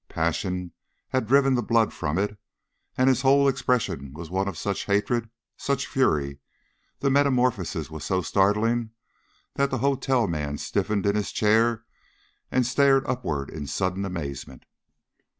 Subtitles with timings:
[0.09, 0.71] Passion
[1.09, 2.35] had driven the blood from it,
[2.97, 6.39] and his whole expression was one of such hatred, such fury,
[7.01, 8.89] the metamorphosis was so startling,
[9.57, 11.85] that the hotel man stiffened in his chair
[12.51, 14.65] and stared upward in sudden amazement.